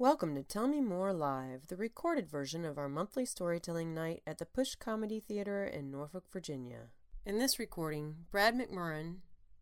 Welcome 0.00 0.34
to 0.36 0.42
Tell 0.42 0.66
Me 0.66 0.80
More 0.80 1.12
Live, 1.12 1.66
the 1.66 1.76
recorded 1.76 2.26
version 2.26 2.64
of 2.64 2.78
our 2.78 2.88
monthly 2.88 3.26
storytelling 3.26 3.92
night 3.92 4.22
at 4.26 4.38
the 4.38 4.46
Push 4.46 4.76
Comedy 4.76 5.20
Theater 5.20 5.66
in 5.66 5.90
Norfolk, 5.90 6.24
Virginia. 6.32 6.84
In 7.26 7.38
this 7.38 7.58
recording, 7.58 8.14
Brad 8.30 8.54
McMurran, 8.54 9.16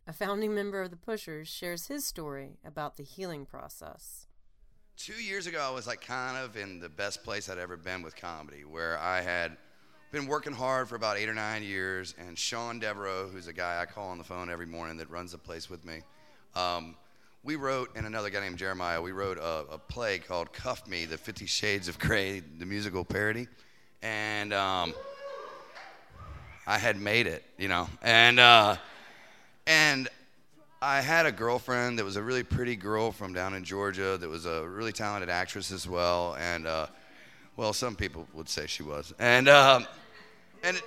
a 0.06 0.12
founding 0.12 0.54
member 0.54 0.80
of 0.80 0.92
the 0.92 0.96
Pushers, 0.96 1.48
shares 1.48 1.88
his 1.88 2.06
story 2.06 2.60
about 2.64 2.96
the 2.96 3.02
healing 3.02 3.46
process. 3.46 4.28
Two 4.96 5.20
years 5.20 5.48
ago, 5.48 5.60
I 5.60 5.74
was 5.74 5.88
like 5.88 6.02
kind 6.02 6.36
of 6.36 6.56
in 6.56 6.78
the 6.78 6.88
best 6.88 7.24
place 7.24 7.50
I'd 7.50 7.58
ever 7.58 7.76
been 7.76 8.02
with 8.02 8.14
comedy, 8.14 8.64
where 8.64 8.96
I 8.96 9.22
had 9.22 9.56
been 10.12 10.28
working 10.28 10.52
hard 10.52 10.88
for 10.88 10.94
about 10.94 11.18
eight 11.18 11.28
or 11.28 11.34
nine 11.34 11.64
years, 11.64 12.14
and 12.16 12.38
Sean 12.38 12.78
Devereaux, 12.78 13.28
who's 13.28 13.48
a 13.48 13.52
guy 13.52 13.82
I 13.82 13.86
call 13.86 14.10
on 14.10 14.18
the 14.18 14.24
phone 14.24 14.50
every 14.50 14.66
morning 14.66 14.98
that 14.98 15.10
runs 15.10 15.32
the 15.32 15.38
place 15.38 15.68
with 15.68 15.84
me, 15.84 16.02
um, 16.54 16.94
we 17.42 17.56
wrote, 17.56 17.90
and 17.96 18.06
another 18.06 18.30
guy 18.30 18.40
named 18.40 18.58
Jeremiah, 18.58 19.00
we 19.00 19.12
wrote 19.12 19.38
a, 19.38 19.64
a, 19.72 19.78
play 19.78 20.18
called 20.18 20.52
Cuff 20.52 20.86
Me, 20.86 21.04
the 21.04 21.16
Fifty 21.16 21.46
Shades 21.46 21.88
of 21.88 21.98
Grey, 21.98 22.40
the 22.40 22.66
musical 22.66 23.04
parody. 23.04 23.46
And 24.02 24.52
um, 24.52 24.94
I 26.66 26.78
had 26.78 27.00
made 27.00 27.26
it, 27.26 27.44
you 27.56 27.68
know. 27.68 27.88
And, 28.02 28.38
uh, 28.38 28.76
and 29.66 30.08
I 30.82 31.00
had 31.00 31.26
a 31.26 31.32
girlfriend 31.32 31.98
that 31.98 32.04
was 32.04 32.16
a 32.16 32.22
really 32.22 32.42
pretty 32.42 32.76
girl 32.76 33.12
from 33.12 33.32
down 33.32 33.54
in 33.54 33.64
Georgia 33.64 34.16
that 34.18 34.28
was 34.28 34.46
a 34.46 34.66
really 34.68 34.92
talented 34.92 35.30
actress 35.30 35.72
as 35.72 35.88
well. 35.88 36.36
And, 36.38 36.66
uh, 36.66 36.86
well, 37.56 37.72
some 37.72 37.96
people 37.96 38.26
would 38.34 38.48
say 38.48 38.66
she 38.66 38.82
was. 38.82 39.12
And, 39.18 39.48
um, 39.48 39.86
and 40.62 40.76
it, 40.76 40.82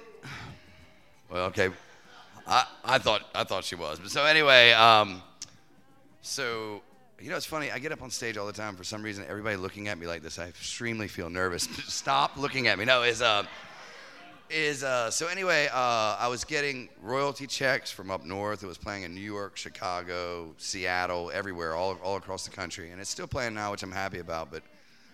well, 1.29 1.45
okay. 1.45 1.69
I, 2.47 2.65
I 2.83 2.97
thought 2.97 3.21
I 3.33 3.43
thought 3.43 3.63
she 3.63 3.75
was, 3.75 3.99
but 3.99 4.09
so 4.09 4.25
anyway, 4.25 4.71
um, 4.71 5.21
so, 6.21 6.81
you 7.19 7.29
know, 7.29 7.35
it's 7.35 7.45
funny. 7.45 7.71
I 7.71 7.79
get 7.79 7.91
up 7.91 8.01
on 8.01 8.11
stage 8.11 8.37
all 8.37 8.45
the 8.45 8.53
time. 8.53 8.75
For 8.75 8.83
some 8.83 9.01
reason, 9.01 9.25
everybody 9.27 9.55
looking 9.55 9.87
at 9.87 9.97
me 9.97 10.07
like 10.07 10.21
this, 10.21 10.37
I 10.39 10.47
extremely 10.47 11.07
feel 11.07 11.29
nervous. 11.29 11.63
Stop 11.87 12.37
looking 12.37 12.67
at 12.67 12.77
me. 12.77 12.85
No, 12.85 13.03
is 13.03 13.21
uh, 13.21 13.43
is 14.49 14.83
uh. 14.83 15.09
So 15.09 15.27
anyway, 15.27 15.67
uh, 15.73 16.17
I 16.19 16.27
was 16.29 16.43
getting 16.43 16.89
royalty 17.01 17.47
checks 17.47 17.91
from 17.91 18.11
up 18.11 18.23
north. 18.23 18.63
It 18.63 18.67
was 18.67 18.77
playing 18.77 19.03
in 19.03 19.15
New 19.15 19.21
York, 19.21 19.57
Chicago, 19.57 20.53
Seattle, 20.57 21.31
everywhere, 21.33 21.75
all 21.75 21.97
all 22.03 22.17
across 22.17 22.45
the 22.45 22.51
country, 22.51 22.91
and 22.91 23.01
it's 23.01 23.09
still 23.09 23.27
playing 23.27 23.55
now, 23.55 23.71
which 23.71 23.83
I'm 23.83 23.91
happy 23.91 24.19
about. 24.19 24.51
But 24.51 24.61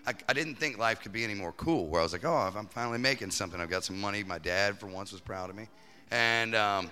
I, 0.05 0.13
I 0.27 0.33
didn't 0.33 0.55
think 0.55 0.77
life 0.77 1.01
could 1.01 1.13
be 1.13 1.23
any 1.23 1.35
more 1.35 1.53
cool. 1.53 1.87
Where 1.87 2.01
I 2.01 2.03
was 2.03 2.13
like, 2.13 2.25
oh, 2.25 2.51
I'm 2.55 2.67
finally 2.67 2.97
making 2.97 3.31
something. 3.31 3.61
I've 3.61 3.69
got 3.69 3.85
some 3.85 3.99
money. 3.99 4.23
My 4.23 4.39
dad, 4.39 4.77
for 4.77 4.87
once, 4.87 5.13
was 5.13 5.21
proud 5.21 5.49
of 5.49 5.55
me, 5.55 5.67
and 6.11 6.53
um 6.53 6.91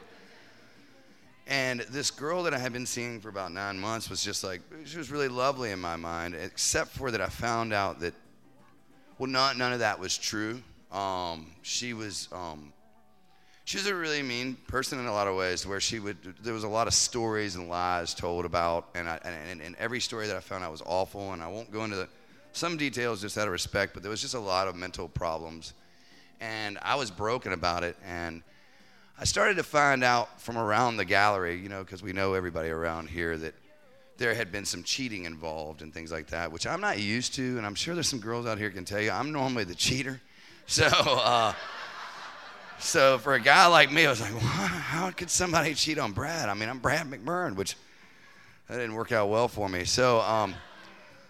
and 1.48 1.82
this 1.82 2.10
girl 2.10 2.44
that 2.44 2.54
I 2.54 2.58
had 2.58 2.74
been 2.74 2.86
seeing 2.86 3.20
for 3.20 3.30
about 3.30 3.52
nine 3.52 3.78
months 3.80 4.10
was 4.10 4.24
just 4.24 4.44
like, 4.44 4.62
she 4.86 4.98
was 4.98 5.12
really 5.12 5.28
lovely 5.28 5.72
in 5.72 5.80
my 5.80 5.96
mind, 5.96 6.34
except 6.34 6.92
for 6.92 7.12
that 7.12 7.22
I 7.22 7.28
found 7.28 7.72
out 7.72 8.00
that, 8.00 8.14
well, 9.20 9.30
not, 9.30 9.58
none 9.58 9.72
of 9.72 9.80
that 9.80 10.00
was 10.00 10.18
true. 10.18 10.62
Um, 10.92 11.52
she 11.62 11.94
was, 11.94 12.30
um, 12.32 12.74
she 13.64 13.78
was 13.78 13.86
a 13.88 13.96
really 13.96 14.24
mean 14.24 14.58
person 14.68 15.00
in 15.00 15.06
a 15.06 15.12
lot 15.12 15.28
of 15.28 15.36
ways 15.36 15.68
where 15.68 15.80
she 15.80 16.00
would, 16.00 16.18
there 16.42 16.54
was 16.54 16.64
a 16.64 16.68
lot 16.68 16.88
of 16.88 16.94
stories 16.94 17.56
and 17.56 17.70
lies 17.70 18.16
told 18.16 18.46
about, 18.46 18.90
and, 18.96 19.08
I, 19.08 19.20
and, 19.24 19.62
and 19.62 19.76
every 19.76 20.00
story 20.00 20.26
that 20.28 20.36
I 20.36 20.40
found 20.40 20.64
out 20.64 20.72
was 20.72 20.84
awful, 20.86 21.34
and 21.34 21.44
I 21.44 21.48
won't 21.48 21.72
go 21.72 21.84
into 21.84 21.96
the, 21.96 22.08
some 22.54 22.76
details 22.76 23.22
just 23.22 23.38
out 23.38 23.48
of 23.48 23.52
respect, 23.52 23.94
but 23.94 24.02
there 24.02 24.10
was 24.10 24.22
just 24.22 24.34
a 24.34 24.40
lot 24.40 24.68
of 24.68 24.76
mental 24.76 25.08
problems. 25.08 25.74
And 26.42 26.78
I 26.82 26.96
was 26.96 27.12
broken 27.12 27.54
about 27.54 27.84
it, 27.84 27.98
and 28.06 28.42
I 29.18 29.24
started 29.24 29.56
to 29.58 29.64
find 29.64 30.04
out 30.04 30.42
from 30.42 30.58
around 30.58 30.98
the 30.98 31.06
gallery, 31.06 31.58
you 31.58 31.70
know, 31.70 31.84
because 31.84 32.04
we 32.04 32.12
know 32.12 32.34
everybody 32.34 32.70
around 32.70 33.08
here, 33.08 33.38
that 33.38 33.54
there 34.18 34.34
had 34.34 34.52
been 34.52 34.66
some 34.66 34.84
cheating 34.84 35.24
involved 35.24 35.82
and 35.82 35.94
things 35.94 36.12
like 36.12 36.28
that, 36.28 36.52
which 36.52 36.68
I'm 36.68 36.82
not 36.82 37.00
used 37.00 37.34
to, 37.36 37.58
and 37.58 37.66
I'm 37.66 37.76
sure 37.76 37.94
there's 37.94 38.10
some 38.10 38.20
girls 38.20 38.46
out 38.46 38.58
here 38.58 38.70
can 38.70 38.84
tell 38.84 39.00
you 39.00 39.12
I'm 39.12 39.32
normally 39.32 39.64
the 39.64 39.76
cheater. 39.76 40.22
So, 40.68 40.88
uh, 40.88 41.54
so 42.80 43.20
for 43.20 43.36
a 43.36 43.40
guy 43.40 43.68
like 43.68 43.92
me, 43.92 44.08
I 44.08 44.10
was 44.10 44.20
like, 44.20 44.34
well, 44.34 44.42
how 44.42 45.12
could 45.12 45.30
somebody 45.30 45.76
cheat 45.76 46.00
on 46.00 46.12
Brad? 46.12 46.50
I 46.50 46.56
mean, 46.56 46.70
I'm 46.70 46.80
Brad 46.80 47.06
McMurran, 47.06 47.56
which 47.56 47.76
that 48.68 48.78
didn't 48.78 48.96
work 48.96 49.12
out 49.12 49.30
well 49.30 49.48
for 49.48 49.70
me. 49.70 49.84
So, 49.84 50.22
um, 50.22 50.56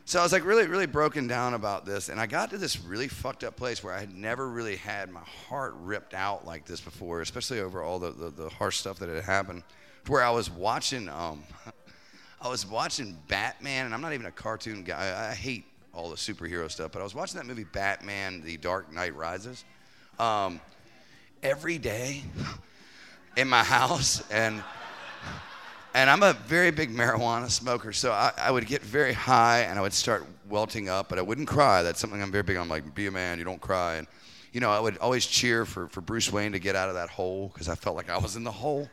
so 0.07 0.19
I 0.19 0.23
was 0.23 0.31
like 0.31 0.45
really, 0.45 0.67
really 0.67 0.85
broken 0.85 1.25
down 1.25 1.55
about 1.55 1.83
this, 1.83 2.09
and 2.09 2.19
I 2.19 2.27
got 2.27 2.51
to 2.51 2.59
this 2.59 2.79
really 2.79 3.07
fucked 3.07 3.43
up 3.43 3.55
place 3.55 3.83
where 3.83 3.91
I 3.91 3.99
had 3.99 4.13
never 4.13 4.47
really 4.47 4.75
had 4.75 5.09
my 5.09 5.23
heart 5.49 5.73
ripped 5.79 6.13
out 6.13 6.45
like 6.45 6.63
this 6.65 6.79
before, 6.79 7.21
especially 7.21 7.59
over 7.59 7.81
all 7.81 7.97
the, 7.97 8.11
the, 8.11 8.29
the 8.29 8.49
harsh 8.49 8.77
stuff 8.77 8.99
that 8.99 9.09
had 9.09 9.23
happened. 9.23 9.63
Where 10.05 10.21
I 10.21 10.29
was 10.29 10.47
watching, 10.51 11.09
um, 11.09 11.43
I 12.41 12.47
was 12.47 12.67
watching 12.67 13.17
Batman, 13.27 13.85
and 13.85 13.95
I'm 13.95 14.01
not 14.01 14.13
even 14.13 14.27
a 14.27 14.31
cartoon 14.31 14.83
guy. 14.83 15.07
I, 15.07 15.31
I 15.31 15.33
hate 15.33 15.65
all 15.91 16.11
the 16.11 16.17
superhero 16.17 16.69
stuff, 16.69 16.91
but 16.91 16.99
I 16.99 17.03
was 17.03 17.15
watching 17.15 17.37
that 17.39 17.47
movie 17.47 17.63
Batman: 17.63 18.43
The 18.43 18.57
Dark 18.57 18.93
Knight 18.93 19.15
Rises 19.15 19.65
um, 20.19 20.61
every 21.41 21.79
day 21.79 22.21
in 23.37 23.47
my 23.49 23.63
house, 23.63 24.21
and 24.29 24.63
and 25.95 26.09
I'm 26.09 26.23
a 26.23 26.33
very 26.33 26.71
big 26.71 26.93
marijuana 26.93 27.49
smoker, 27.49 27.93
so 27.93 28.11
I, 28.11 28.33
I, 28.37 28.51
would 28.51 28.67
get 28.67 28.81
very 28.81 29.13
high 29.13 29.61
and 29.61 29.79
I 29.79 29.81
would 29.81 29.93
start 29.93 30.25
welting 30.49 30.89
up, 30.89 31.07
but 31.07 31.17
I 31.17 31.21
wouldn't 31.21 31.47
cry. 31.47 31.83
That's 31.83 32.01
something 32.01 32.21
I'm 32.21 32.33
very 32.33 32.43
big 32.43 32.57
on. 32.57 32.67
Like, 32.67 32.93
be 32.93 33.07
a 33.07 33.11
man, 33.11 33.39
you 33.39 33.45
don't 33.45 33.61
cry. 33.61 33.95
And, 33.95 34.07
you 34.51 34.59
know, 34.59 34.71
I 34.71 34.79
would 34.81 34.97
always 34.97 35.25
cheer 35.25 35.65
for, 35.65 35.87
for 35.87 36.01
Bruce 36.01 36.29
Wayne 36.29 36.51
to 36.51 36.59
get 36.59 36.75
out 36.75 36.89
of 36.89 36.95
that 36.95 37.07
hole 37.07 37.49
because 37.53 37.69
I 37.69 37.75
felt 37.75 37.95
like 37.95 38.09
I 38.09 38.17
was 38.17 38.35
in 38.35 38.43
the 38.43 38.51
hole. 38.51 38.89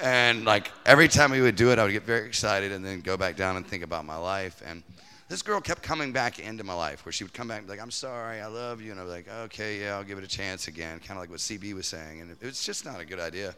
And, 0.00 0.46
like, 0.46 0.72
every 0.86 1.06
time 1.08 1.32
we 1.32 1.42
would 1.42 1.54
do 1.54 1.70
it, 1.70 1.78
I 1.78 1.84
would 1.84 1.92
get 1.92 2.04
very 2.04 2.26
excited 2.26 2.72
and 2.72 2.82
then 2.82 3.02
go 3.02 3.18
back 3.18 3.36
down 3.36 3.58
and 3.58 3.66
think 3.66 3.84
about 3.84 4.06
my 4.06 4.16
life. 4.16 4.62
And 4.64 4.82
this 5.28 5.42
girl 5.42 5.60
kept 5.60 5.82
coming 5.82 6.12
back 6.12 6.38
into 6.38 6.64
my 6.64 6.74
life 6.74 7.04
where 7.04 7.12
she 7.12 7.24
would 7.24 7.34
come 7.34 7.48
back 7.48 7.58
and 7.58 7.66
be 7.66 7.74
like, 7.74 7.82
I'm 7.82 7.90
sorry, 7.90 8.40
I 8.40 8.46
love 8.46 8.80
you. 8.80 8.90
And 8.90 8.98
I 8.98 9.04
was 9.04 9.12
like, 9.12 9.28
okay, 9.28 9.82
yeah, 9.82 9.96
I'll 9.96 10.04
give 10.04 10.16
it 10.16 10.24
a 10.24 10.28
chance 10.28 10.66
again, 10.66 10.98
kind 10.98 11.12
of 11.12 11.18
like 11.18 11.28
what 11.28 11.40
CB 11.40 11.74
was 11.74 11.86
saying. 11.86 12.22
And 12.22 12.30
it 12.30 12.42
was 12.42 12.64
just 12.64 12.86
not 12.86 13.00
a 13.00 13.04
good 13.04 13.20
idea. 13.20 13.54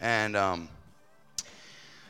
And, 0.00 0.34
um, 0.34 0.70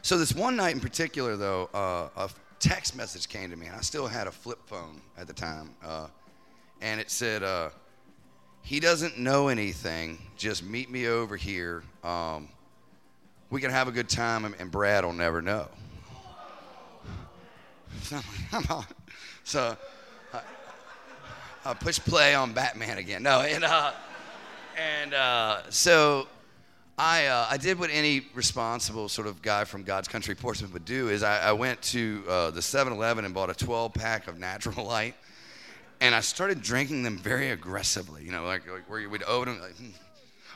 so 0.08 0.16
this 0.16 0.34
one 0.34 0.56
night 0.56 0.74
in 0.74 0.80
particular, 0.80 1.36
though, 1.36 1.68
uh, 1.74 2.08
a 2.16 2.30
text 2.58 2.96
message 2.96 3.28
came 3.28 3.50
to 3.50 3.56
me, 3.56 3.66
and 3.66 3.76
I 3.76 3.82
still 3.82 4.06
had 4.06 4.26
a 4.26 4.30
flip 4.30 4.58
phone 4.64 5.02
at 5.18 5.26
the 5.26 5.34
time, 5.34 5.74
uh, 5.84 6.06
and 6.80 6.98
it 6.98 7.10
said, 7.10 7.42
uh, 7.42 7.68
"He 8.62 8.80
doesn't 8.80 9.18
know 9.18 9.48
anything. 9.48 10.18
Just 10.34 10.62
meet 10.62 10.90
me 10.90 11.08
over 11.08 11.36
here. 11.36 11.82
Um, 12.02 12.48
we 13.50 13.60
can 13.60 13.70
have 13.70 13.86
a 13.86 13.92
good 13.92 14.08
time, 14.08 14.54
and 14.58 14.70
Brad 14.70 15.04
will 15.04 15.12
never 15.12 15.42
know." 15.42 15.68
so 19.44 19.76
I, 20.32 20.40
I 21.66 21.74
push 21.74 21.98
play 21.98 22.34
on 22.34 22.54
Batman 22.54 22.96
again. 22.96 23.22
No, 23.22 23.42
and 23.42 23.62
uh, 23.62 23.92
and 24.74 25.12
uh, 25.12 25.68
so 25.68 26.28
I, 26.98 27.26
uh, 27.26 27.46
I 27.48 27.58
did 27.58 27.78
what 27.78 27.90
any 27.92 28.26
responsible 28.34 29.08
sort 29.08 29.28
of 29.28 29.40
guy 29.40 29.62
from 29.64 29.84
God's 29.84 30.08
country 30.08 30.34
Portsmouth 30.34 30.72
would 30.72 30.84
do 30.84 31.10
is 31.10 31.22
I, 31.22 31.38
I 31.38 31.52
went 31.52 31.80
to 31.82 32.24
uh, 32.28 32.50
the 32.50 32.60
7-Eleven 32.60 33.24
and 33.24 33.32
bought 33.32 33.50
a 33.50 33.54
12 33.54 33.94
pack 33.94 34.26
of 34.26 34.40
Natural 34.40 34.84
Light, 34.84 35.14
and 36.00 36.12
I 36.12 36.20
started 36.20 36.60
drinking 36.60 37.04
them 37.04 37.16
very 37.16 37.50
aggressively. 37.50 38.24
You 38.24 38.32
know, 38.32 38.44
like, 38.44 38.68
like 38.68 38.90
where 38.90 38.98
you 38.98 39.08
would 39.10 39.22
open 39.28 39.54
them, 39.54 39.62
like, 39.62 39.76
hmm, 39.76 39.90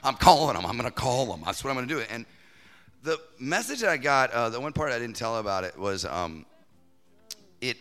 I'm 0.03 0.15
calling 0.17 0.57
them. 0.57 0.67
I'm 0.67 0.77
going 0.77 0.91
to 0.91 0.91
call 0.91 1.27
them. 1.27 1.43
That's 1.45 1.63
what 1.63 1.71
I'm 1.71 1.77
going 1.77 1.87
to 1.87 1.95
do. 1.95 2.01
And 2.11 2.27
the 3.05 3.21
message 3.39 3.79
that 3.81 3.91
I 3.91 3.97
got, 3.97 4.33
uh, 4.33 4.49
the 4.49 4.59
one 4.59 4.73
part 4.73 4.91
I 4.91 4.99
didn't 4.99 5.17
tell 5.17 5.39
about 5.39 5.63
it 5.63 5.79
was 5.79 6.05
um, 6.05 6.45
it 7.61 7.77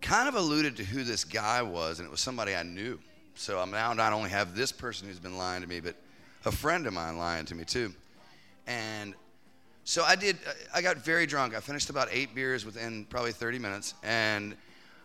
kind 0.00 0.28
of 0.28 0.34
alluded 0.34 0.78
to 0.78 0.84
who 0.84 1.04
this 1.04 1.24
guy 1.24 1.60
was, 1.60 1.98
and 1.98 2.06
it 2.06 2.10
was 2.10 2.20
somebody 2.20 2.54
I 2.54 2.62
knew. 2.62 2.98
So 3.34 3.58
I'm 3.58 3.70
now 3.70 3.92
not 3.92 4.14
only 4.14 4.30
have 4.30 4.56
this 4.56 4.72
person 4.72 5.08
who's 5.08 5.20
been 5.20 5.36
lying 5.36 5.60
to 5.60 5.68
me, 5.68 5.80
but 5.80 5.94
a 6.48 6.52
friend 6.52 6.86
of 6.86 6.94
mine 6.94 7.18
lying 7.18 7.44
to 7.44 7.54
me 7.54 7.64
too. 7.64 7.92
And 8.66 9.14
so 9.84 10.02
I 10.02 10.16
did, 10.16 10.38
I 10.74 10.80
got 10.80 10.96
very 10.96 11.26
drunk. 11.26 11.54
I 11.54 11.60
finished 11.60 11.90
about 11.90 12.08
eight 12.10 12.34
beers 12.34 12.64
within 12.64 13.04
probably 13.04 13.32
30 13.32 13.58
minutes. 13.58 13.94
And 14.02 14.56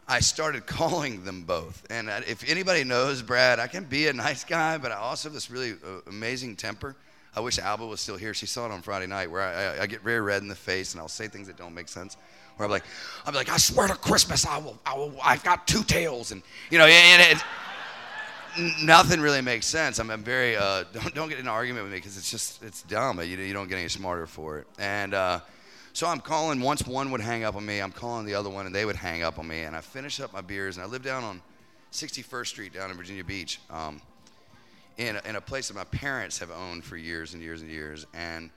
I 0.08 0.22
started 0.22 0.66
calling 0.66 1.24
them 1.26 1.44
both. 1.44 1.86
And 1.90 2.10
if 2.28 2.50
anybody 2.50 2.84
knows 2.84 3.22
Brad, 3.22 3.60
I 3.60 3.68
can 3.68 3.84
be 3.84 4.08
a 4.08 4.14
nice 4.14 4.44
guy, 4.44 4.78
but 4.78 4.92
I 4.92 4.96
also 4.96 5.28
have 5.28 5.34
this 5.34 5.52
really 5.52 5.74
uh, 5.74 6.00
amazing 6.08 6.56
temper. 6.56 6.96
I 7.36 7.42
wish 7.42 7.60
Alba 7.60 7.86
was 7.86 8.00
still 8.00 8.18
here. 8.18 8.34
She 8.34 8.46
saw 8.46 8.66
it 8.66 8.72
on 8.72 8.82
Friday 8.82 9.08
night 9.08 9.30
where 9.30 9.42
I, 9.42 9.84
I, 9.84 9.88
get 9.88 10.02
very 10.02 10.22
red 10.22 10.44
in 10.44 10.48
the 10.48 10.56
face 10.56 10.94
and 10.94 11.02
I'll 11.02 11.08
say 11.08 11.28
things 11.28 11.48
that 11.48 11.58
don't 11.58 11.74
make 11.74 11.90
sense. 11.90 12.16
Where 12.58 12.66
I'm 12.66 12.72
like, 12.72 12.84
I'm 13.26 13.34
like, 13.34 13.50
I 13.50 13.58
swear 13.58 13.88
to 13.88 13.96
Christmas, 13.96 14.46
I 14.46 14.60
will, 14.60 14.80
I 14.86 14.96
will, 14.96 15.16
I've 15.24 15.44
got 15.44 15.68
two 15.68 15.84
tails. 15.84 16.32
And, 16.32 16.44
you 16.70 16.78
know, 16.78 16.86
and 16.86 17.38
it, 17.38 17.44
nothing 18.82 19.20
really 19.20 19.42
makes 19.42 19.66
sense. 19.66 20.00
I'm, 20.00 20.10
I'm 20.10 20.24
very 20.24 20.56
uh, 20.56 20.84
don't 20.94 21.14
don't 21.14 21.30
get 21.30 21.40
in 21.40 21.46
an 21.46 21.52
argument 21.52 21.86
with 21.86 21.94
me 21.94 21.98
because 21.98 22.18
it's 22.18 22.30
just 22.30 22.64
it's 22.64 22.84
dumb. 22.84 23.20
You 23.20 23.38
you 23.38 23.54
don't 23.54 23.68
get 23.68 23.78
any 23.78 23.90
smarter 23.90 24.28
for 24.28 24.60
it. 24.60 24.68
And 24.80 25.14
uh, 25.14 25.40
so 25.94 26.08
I'm 26.08 26.20
calling. 26.20 26.60
Once 26.62 26.86
one 26.86 27.12
would 27.12 27.22
hang 27.22 27.44
up 27.44 27.56
on 27.56 27.66
me, 27.66 27.80
I'm 27.80 27.92
calling 27.92 28.26
the 28.26 28.36
other 28.36 28.50
one, 28.50 28.66
and 28.66 28.74
they 28.74 28.86
would 28.86 28.96
hang 28.96 29.24
up 29.24 29.40
on 29.40 29.48
me. 29.48 29.62
And 29.62 29.76
I 29.76 29.82
finish 29.82 30.20
up 30.20 30.34
my 30.34 30.42
beers, 30.42 30.78
and 30.78 30.86
I 30.86 30.90
live 30.90 31.04
down 31.04 31.24
on 31.24 31.42
61st 31.92 32.48
Street 32.48 32.74
down 32.74 32.90
in 32.90 32.98
Virginia 32.98 33.24
Beach, 33.24 33.60
um, 33.70 34.02
in 34.98 35.16
a, 35.16 35.22
in 35.30 35.36
a 35.36 35.42
place 35.42 35.68
that 35.68 35.76
my 35.76 35.84
parents 35.86 36.40
have 36.40 36.50
owned 36.52 36.84
for 36.84 36.98
years 36.98 37.34
and 37.34 37.44
years 37.44 37.62
and 37.62 37.70
years. 37.70 38.06
And 38.14 38.50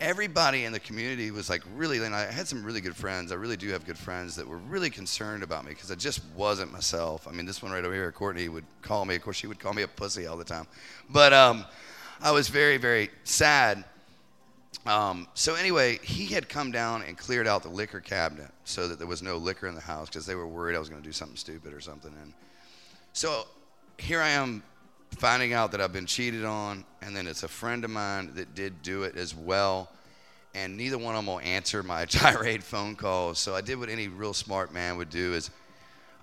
everybody 0.00 0.64
in 0.64 0.72
the 0.72 0.80
community 0.80 1.30
was 1.30 1.48
like 1.48 1.62
really, 1.74 2.04
and 2.04 2.14
I 2.14 2.30
had 2.30 2.48
some 2.48 2.64
really 2.64 2.80
good 2.80 2.96
friends. 2.96 3.32
I 3.32 3.36
really 3.36 3.56
do 3.56 3.70
have 3.70 3.84
good 3.84 3.98
friends 3.98 4.36
that 4.36 4.46
were 4.46 4.58
really 4.58 4.90
concerned 4.90 5.42
about 5.42 5.64
me 5.64 5.70
because 5.70 5.90
I 5.90 5.94
just 5.94 6.20
wasn't 6.36 6.72
myself. 6.72 7.28
I 7.28 7.32
mean, 7.32 7.46
this 7.46 7.62
one 7.62 7.72
right 7.72 7.84
over 7.84 7.94
here, 7.94 8.10
Courtney, 8.12 8.48
would 8.48 8.64
call 8.82 9.04
me. 9.04 9.14
Of 9.14 9.22
course, 9.22 9.36
she 9.36 9.46
would 9.46 9.58
call 9.58 9.72
me 9.72 9.82
a 9.82 9.88
pussy 9.88 10.26
all 10.26 10.36
the 10.36 10.44
time. 10.44 10.66
But 11.10 11.32
um, 11.32 11.64
I 12.20 12.32
was 12.32 12.48
very, 12.48 12.76
very 12.76 13.10
sad. 13.24 13.84
Um, 14.86 15.28
so 15.34 15.54
anyway, 15.54 15.98
he 16.02 16.26
had 16.26 16.48
come 16.48 16.70
down 16.70 17.02
and 17.02 17.16
cleared 17.16 17.46
out 17.46 17.62
the 17.62 17.70
liquor 17.70 18.00
cabinet 18.00 18.50
so 18.64 18.88
that 18.88 18.98
there 18.98 19.06
was 19.06 19.22
no 19.22 19.36
liquor 19.36 19.66
in 19.66 19.74
the 19.74 19.80
house 19.80 20.08
because 20.08 20.26
they 20.26 20.34
were 20.34 20.46
worried 20.46 20.76
I 20.76 20.78
was 20.78 20.90
going 20.90 21.00
to 21.00 21.06
do 21.06 21.12
something 21.12 21.36
stupid 21.36 21.72
or 21.72 21.80
something. 21.80 22.12
And 22.22 22.34
so 23.12 23.46
here 23.96 24.20
I 24.20 24.30
am 24.30 24.62
finding 25.14 25.52
out 25.52 25.72
that 25.72 25.80
I've 25.80 25.92
been 25.92 26.06
cheated 26.06 26.44
on, 26.44 26.84
and 27.02 27.16
then 27.16 27.26
it's 27.26 27.42
a 27.42 27.48
friend 27.48 27.84
of 27.84 27.90
mine 27.90 28.32
that 28.34 28.54
did 28.54 28.82
do 28.82 29.04
it 29.04 29.16
as 29.16 29.34
well, 29.34 29.88
and 30.54 30.76
neither 30.76 30.98
one 30.98 31.14
of 31.14 31.24
them 31.24 31.26
will 31.26 31.40
answer 31.40 31.82
my 31.82 32.04
tirade 32.06 32.62
phone 32.62 32.96
calls. 32.96 33.38
So 33.38 33.54
I 33.54 33.60
did 33.60 33.78
what 33.78 33.88
any 33.88 34.08
real 34.08 34.34
smart 34.34 34.72
man 34.72 34.96
would 34.96 35.10
do: 35.10 35.34
is 35.34 35.50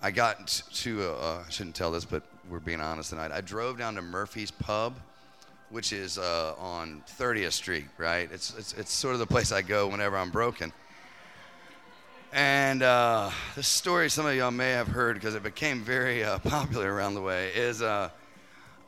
I 0.01 0.11
got 0.11 0.47
to 0.73 1.03
uh, 1.03 1.43
I 1.47 1.49
shouldn't 1.49 1.75
tell 1.75 1.91
this, 1.91 2.05
but 2.05 2.23
we're 2.49 2.59
being 2.59 2.81
honest 2.81 3.11
tonight. 3.11 3.31
I 3.31 3.41
drove 3.41 3.77
down 3.77 3.95
to 3.95 4.01
Murphy's 4.01 4.51
Pub, 4.51 4.95
which 5.69 5.93
is 5.93 6.17
uh, 6.17 6.53
on 6.57 7.03
30th 7.17 7.53
Street, 7.53 7.85
right? 7.97 8.29
It's, 8.31 8.57
it's 8.57 8.73
it's 8.73 8.91
sort 8.91 9.13
of 9.13 9.19
the 9.19 9.27
place 9.27 9.51
I 9.51 9.61
go 9.61 9.87
whenever 9.87 10.17
I'm 10.17 10.31
broken. 10.31 10.73
And 12.33 12.81
uh, 12.81 13.29
story, 13.59 14.09
some 14.09 14.25
of 14.25 14.33
y'all 14.35 14.51
may 14.51 14.71
have 14.71 14.87
heard 14.87 15.15
because 15.15 15.35
it 15.35 15.43
became 15.43 15.83
very 15.83 16.23
uh, 16.23 16.39
popular 16.43 16.93
around 16.93 17.15
the 17.15 17.21
way, 17.21 17.49
is 17.53 17.81
uh, 17.81 18.09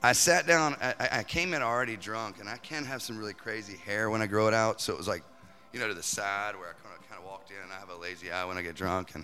I 0.06 0.12
sat 0.12 0.46
down. 0.46 0.76
I, 0.82 1.20
I, 1.20 1.24
came 1.24 1.54
in 1.54 1.62
already 1.62 1.96
drunk, 1.96 2.42
and 2.42 2.50
I 2.50 2.58
can 2.58 2.84
have 2.84 3.02
some 3.02 3.18
really 3.18 3.34
crazy 3.34 3.78
hair 3.78 4.10
when 4.10 4.22
I 4.22 4.28
grow 4.28 4.50
it 4.50 4.54
out. 4.54 4.82
So 4.82 4.92
it 4.92 4.98
was 4.98 5.08
like, 5.08 5.24
you 5.72 5.80
know, 5.80 5.88
to 5.88 5.94
the 5.94 6.04
side 6.04 6.58
where 6.58 6.68
I 6.68 6.74
kind 6.74 6.94
of, 7.00 7.10
kind 7.10 7.22
of 7.22 7.26
walked 7.26 7.52
in, 7.52 7.58
and 7.64 7.72
I 7.72 7.80
have 7.80 7.90
a 7.90 7.96
lazy 7.96 8.30
eye 8.30 8.44
when 8.44 8.58
I 8.58 8.62
get 8.62 8.76
drunk. 8.76 9.16
And 9.16 9.24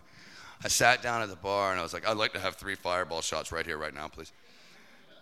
I 0.64 0.70
sat 0.70 1.02
down 1.02 1.22
at 1.22 1.28
the 1.28 1.36
bar, 1.36 1.72
and 1.72 1.80
I 1.82 1.84
was 1.84 1.94
like, 1.94 2.08
I'd 2.08 2.16
like 2.16 2.32
to 2.32 2.40
have 2.40 2.56
three 2.56 2.76
fireball 2.76 3.20
shots 3.20 3.52
right 3.52 3.66
here, 3.66 3.78
right 3.78 3.94
now, 3.94 4.08
please. 4.08 4.32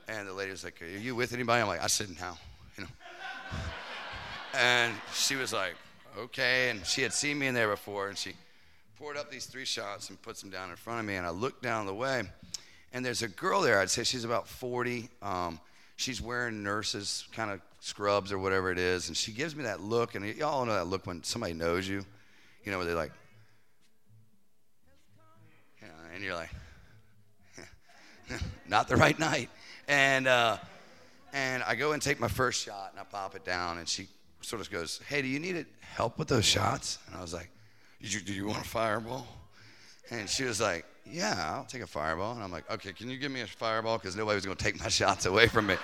And 0.07 0.27
the 0.27 0.33
lady 0.33 0.51
was 0.51 0.63
like, 0.63 0.79
Are 0.79 0.85
you 0.85 1.15
with 1.15 1.33
anybody? 1.33 1.59
I'm 1.59 1.67
like, 1.67 1.83
I 1.83 1.87
sit 1.87 2.07
now, 2.19 2.37
you 2.77 2.83
know. 2.83 2.89
and 4.53 4.93
she 5.11 5.35
was 5.35 5.51
like, 5.51 5.73
Okay. 6.19 6.69
And 6.69 6.85
she 6.85 7.01
had 7.01 7.13
seen 7.13 7.39
me 7.39 7.47
in 7.47 7.55
there 7.55 7.67
before, 7.67 8.09
and 8.09 8.17
she 8.17 8.33
poured 8.97 9.17
up 9.17 9.31
these 9.31 9.47
three 9.47 9.65
shots 9.65 10.09
and 10.09 10.21
puts 10.21 10.39
them 10.39 10.51
down 10.51 10.69
in 10.69 10.75
front 10.75 10.99
of 10.99 11.05
me. 11.05 11.15
And 11.15 11.25
I 11.25 11.31
looked 11.31 11.63
down 11.63 11.87
the 11.87 11.93
way 11.93 12.23
and 12.97 13.05
there's 13.05 13.21
a 13.21 13.27
girl 13.27 13.61
there. 13.61 13.79
I'd 13.79 13.91
say 13.91 14.03
she's 14.03 14.23
about 14.23 14.47
40. 14.47 15.07
Um, 15.21 15.59
she's 15.97 16.19
wearing 16.19 16.63
nurses 16.63 17.27
kind 17.31 17.51
of 17.51 17.61
scrubs 17.79 18.31
or 18.31 18.39
whatever 18.39 18.71
it 18.71 18.79
is, 18.79 19.07
and 19.07 19.15
she 19.15 19.31
gives 19.31 19.55
me 19.55 19.65
that 19.65 19.81
look. 19.81 20.15
And 20.15 20.25
y'all 20.35 20.65
know 20.65 20.73
that 20.73 20.87
look 20.87 21.05
when 21.05 21.23
somebody 21.23 21.53
knows 21.53 21.87
you, 21.87 22.03
you 22.63 22.71
know, 22.71 22.79
where 22.79 22.87
they're 22.87 22.95
like, 22.95 23.11
you 25.79 25.87
know, 25.87 25.93
and 26.15 26.23
you're 26.23 26.33
like, 26.33 26.49
not 28.67 28.87
the 28.87 28.97
right 28.97 29.17
night. 29.19 29.51
And 29.87 30.27
uh, 30.27 30.57
and 31.33 31.61
I 31.67 31.75
go 31.75 31.91
and 31.91 32.01
take 32.01 32.19
my 32.19 32.27
first 32.27 32.65
shot, 32.65 32.89
and 32.93 32.99
I 32.99 33.03
pop 33.03 33.35
it 33.35 33.45
down, 33.45 33.77
and 33.77 33.87
she 33.87 34.07
sort 34.41 34.59
of 34.59 34.71
goes, 34.71 34.99
"Hey, 35.07 35.21
do 35.21 35.27
you 35.27 35.39
need 35.39 35.67
help 35.81 36.17
with 36.17 36.29
those 36.29 36.45
shots?" 36.45 36.97
And 37.05 37.15
I 37.15 37.21
was 37.21 37.31
like, 37.31 37.51
"Did 38.01 38.11
you 38.11 38.21
do 38.21 38.33
you 38.33 38.47
want 38.47 38.65
a 38.65 38.67
fireball?" 38.67 39.27
And 40.09 40.27
she 40.27 40.45
was 40.45 40.59
like, 40.59 40.83
yeah, 41.11 41.55
I'll 41.55 41.65
take 41.65 41.81
a 41.81 41.87
fireball. 41.87 42.33
And 42.33 42.43
I'm 42.43 42.51
like, 42.51 42.69
okay, 42.71 42.93
can 42.93 43.09
you 43.09 43.17
give 43.17 43.31
me 43.31 43.41
a 43.41 43.47
fireball? 43.47 43.97
Because 43.97 44.15
nobody 44.15 44.35
was 44.35 44.45
going 44.45 44.57
to 44.57 44.63
take 44.63 44.79
my 44.79 44.89
shots 44.89 45.25
away 45.25 45.47
from 45.47 45.67
me. 45.67 45.75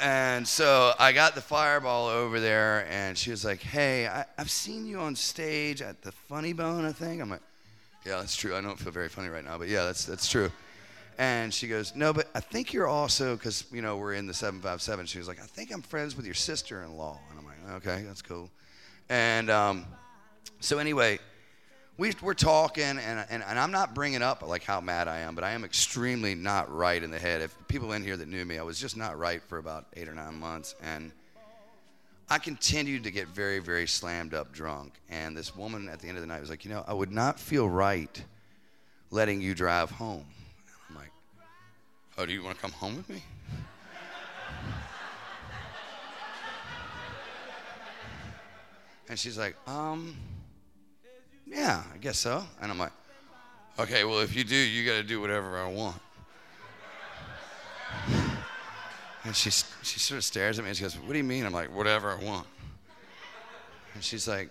And 0.00 0.46
so 0.46 0.94
I 0.98 1.12
got 1.12 1.34
the 1.34 1.40
fireball 1.40 2.08
over 2.08 2.40
there, 2.40 2.86
and 2.90 3.16
she 3.16 3.30
was 3.30 3.44
like, 3.44 3.60
hey, 3.60 4.06
I, 4.08 4.24
have 4.38 4.50
seen 4.50 4.86
you 4.86 4.98
on 4.98 5.14
stage 5.14 5.82
at 5.82 6.00
the 6.02 6.12
Funny 6.12 6.52
Bone, 6.52 6.84
I 6.84 6.92
think. 6.92 7.20
I'm 7.20 7.28
like, 7.28 7.42
yeah, 8.06 8.18
that's 8.18 8.34
true. 8.34 8.56
I 8.56 8.60
don't 8.60 8.78
feel 8.78 8.92
very 8.92 9.08
funny 9.08 9.28
right 9.28 9.44
now, 9.44 9.58
but 9.58 9.68
yeah, 9.68 9.84
that's, 9.84 10.04
that's 10.04 10.28
true. 10.28 10.50
And 11.18 11.52
she 11.52 11.68
goes, 11.68 11.94
no, 11.94 12.12
but 12.12 12.28
I 12.34 12.40
think 12.40 12.72
you're 12.72 12.88
also, 12.88 13.36
because, 13.36 13.66
you 13.70 13.82
know, 13.82 13.96
we're 13.96 14.14
in 14.14 14.26
the 14.26 14.34
757. 14.34 15.06
She 15.06 15.18
was 15.18 15.28
like, 15.28 15.40
I 15.40 15.46
think 15.46 15.72
I'm 15.72 15.82
friends 15.82 16.16
with 16.16 16.24
your 16.24 16.34
sister 16.34 16.82
in 16.82 16.96
law. 16.96 17.18
And 17.30 17.38
I'm 17.38 17.44
like, 17.44 17.82
okay, 17.86 18.02
that's 18.06 18.22
cool. 18.22 18.50
And 19.08 19.50
um, 19.50 19.86
so 20.60 20.78
anyway, 20.78 21.18
we, 22.02 22.12
we're 22.20 22.34
talking, 22.34 22.82
and, 22.82 22.98
and, 22.98 23.44
and 23.46 23.56
I'm 23.60 23.70
not 23.70 23.94
bringing 23.94 24.22
up 24.22 24.42
like 24.42 24.64
how 24.64 24.80
mad 24.80 25.06
I 25.06 25.20
am, 25.20 25.36
but 25.36 25.44
I 25.44 25.52
am 25.52 25.62
extremely 25.62 26.34
not 26.34 26.68
right 26.74 27.00
in 27.00 27.12
the 27.12 27.18
head. 27.18 27.42
If 27.42 27.56
people 27.68 27.92
in 27.92 28.02
here 28.02 28.16
that 28.16 28.26
knew 28.26 28.44
me, 28.44 28.58
I 28.58 28.64
was 28.64 28.80
just 28.80 28.96
not 28.96 29.16
right 29.16 29.40
for 29.40 29.58
about 29.58 29.86
eight 29.94 30.08
or 30.08 30.12
nine 30.12 30.34
months, 30.34 30.74
and 30.82 31.12
I 32.28 32.38
continued 32.38 33.04
to 33.04 33.12
get 33.12 33.28
very, 33.28 33.60
very 33.60 33.86
slammed 33.86 34.34
up 34.34 34.52
drunk. 34.52 34.94
And 35.10 35.36
this 35.36 35.54
woman 35.54 35.88
at 35.88 36.00
the 36.00 36.08
end 36.08 36.16
of 36.16 36.22
the 36.22 36.26
night 36.26 36.40
was 36.40 36.50
like, 36.50 36.64
you 36.64 36.72
know, 36.72 36.84
I 36.88 36.92
would 36.92 37.12
not 37.12 37.38
feel 37.38 37.68
right 37.68 38.24
letting 39.12 39.40
you 39.40 39.54
drive 39.54 39.92
home. 39.92 40.26
And 40.26 40.74
I'm 40.90 40.96
like, 40.96 41.12
oh, 42.18 42.26
do 42.26 42.32
you 42.32 42.42
want 42.42 42.56
to 42.56 42.62
come 42.62 42.72
home 42.72 42.96
with 42.96 43.08
me? 43.08 43.22
and 49.08 49.16
she's 49.16 49.38
like, 49.38 49.54
um. 49.68 50.16
Yeah, 51.52 51.82
I 51.92 51.98
guess 51.98 52.18
so. 52.18 52.44
And 52.60 52.70
I'm 52.70 52.78
like, 52.78 52.92
Okay, 53.78 54.04
well, 54.04 54.20
if 54.20 54.36
you 54.36 54.44
do, 54.44 54.54
you 54.54 54.86
got 54.86 54.96
to 54.96 55.02
do 55.02 55.20
whatever 55.20 55.58
I 55.58 55.68
want. 55.68 56.00
And 59.24 59.36
she, 59.36 59.50
she 59.50 60.00
sort 60.00 60.18
of 60.18 60.24
stares 60.24 60.58
at 60.58 60.64
me 60.64 60.70
and 60.70 60.76
she 60.76 60.82
goes, 60.82 60.98
What 60.98 61.12
do 61.12 61.16
you 61.16 61.22
mean? 61.24 61.46
I'm 61.46 61.52
like, 61.52 61.74
Whatever 61.74 62.10
I 62.10 62.24
want. 62.24 62.46
And 63.94 64.02
she's 64.02 64.26
like, 64.26 64.50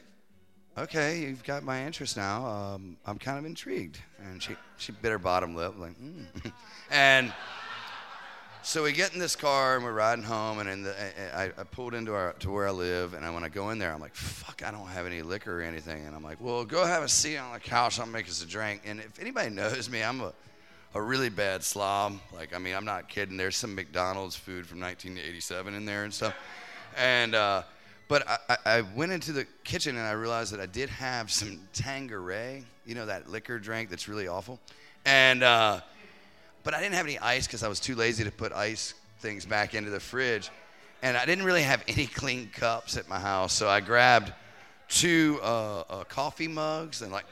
Okay, 0.78 1.20
you've 1.20 1.44
got 1.44 1.64
my 1.64 1.86
interest 1.86 2.16
now. 2.16 2.46
Um, 2.46 2.96
I'm 3.06 3.20
kind 3.20 3.38
of 3.38 3.46
intrigued. 3.46 4.00
And 4.24 4.42
she, 4.42 4.56
she 4.78 4.94
bit 4.94 5.12
her 5.12 5.20
bottom 5.20 5.56
lip, 5.56 5.74
like, 5.78 6.00
mm. 6.02 6.26
And 6.92 7.34
so 8.64 8.84
we 8.84 8.92
get 8.92 9.14
in 9.14 9.20
this 9.20 9.36
car 9.36 9.76
and 9.76 9.84
we're 9.84 9.94
riding 9.94 10.24
home, 10.24 10.60
and 10.60 10.70
in 10.70 10.84
the, 10.84 11.38
I, 11.38 11.46
I 11.46 11.64
pulled 11.64 11.94
into 11.94 12.14
our 12.14 12.34
to 12.40 12.52
where 12.52 12.68
I 12.68 12.72
live, 12.72 13.14
and 13.14 13.26
I, 13.26 13.30
when 13.32 13.44
I 13.44 13.50
go 13.50 13.70
in 13.72 13.80
there, 13.80 13.92
I'm 13.92 14.00
like, 14.00 14.16
"Fuck, 14.16 14.64
I 14.66 14.72
don't 14.72 14.88
have 14.88 15.06
any 15.06 15.22
liquor 15.22 15.60
or 15.60 15.64
anything." 15.64 16.06
And 16.06 16.16
I'm 16.16 16.24
like, 16.24 16.40
"Well, 16.40 16.64
go 16.66 16.86
have 16.86 17.04
a 17.04 17.10
seat 17.10 17.38
on 17.38 17.54
the 17.54 17.60
couch. 17.60 18.00
I'll 18.00 18.06
make 18.06 18.28
us 18.28 18.44
a 18.44 18.48
drink." 18.48 18.84
And 18.86 19.00
if 19.00 19.20
anybody 19.20 19.50
knows 19.56 19.90
me, 19.90 20.04
I'm 20.04 20.22
a 20.22 20.34
a 20.94 21.02
really 21.02 21.30
bad 21.30 21.64
slob. 21.64 22.20
Like, 22.34 22.54
I 22.54 22.58
mean, 22.58 22.76
I'm 22.76 22.86
not 22.86 23.08
kidding. 23.08 23.38
There's 23.38 23.56
some 23.56 23.76
McDonald's 23.76 24.36
food 24.36 24.66
from 24.66 24.80
1987 24.80 25.74
in 25.74 25.86
there 25.86 26.04
and 26.04 26.14
stuff. 26.14 26.36
And 26.98 27.34
uh, 27.34 27.64
but 28.08 28.28
I, 28.28 28.58
I 28.66 28.82
went 28.82 29.14
into 29.14 29.32
the 29.32 29.46
kitchen 29.64 29.96
and 29.96 30.06
I 30.06 30.12
realized 30.12 30.52
that 30.54 30.60
I 30.60 30.66
did 30.66 30.90
have 30.90 31.32
some 31.32 31.62
Tanqueray, 31.74 32.64
you 32.86 32.96
know, 32.96 33.06
that 33.06 33.30
liquor 33.30 33.58
drink 33.60 33.90
that's 33.90 34.08
really 34.08 34.28
awful, 34.28 34.60
and. 35.06 35.44
Uh, 35.44 35.82
but 36.64 36.74
I 36.74 36.82
didn't 36.82 36.96
have 36.96 37.06
any 37.06 37.20
ice 37.20 37.48
because 37.48 37.64
I 37.64 37.68
was 37.68 37.80
too 37.80 37.96
lazy 37.96 38.24
to 38.24 38.32
put 38.32 38.52
ice 38.54 38.94
things 39.20 39.46
back 39.46 39.74
into 39.74 39.90
the 39.90 40.00
fridge. 40.00 40.50
And 41.02 41.18
I 41.18 41.26
didn't 41.26 41.46
really 41.46 41.64
have 41.64 41.84
any 41.88 42.08
clean 42.08 42.50
cups 42.54 42.98
at 42.98 43.08
my 43.08 43.20
house. 43.20 43.54
So 43.54 43.68
I 43.70 43.80
grabbed 43.80 44.34
two 44.88 45.40
uh, 45.42 45.84
uh, 45.90 46.04
coffee 46.04 46.48
mugs 46.48 47.02
and 47.02 47.12
like 47.12 47.26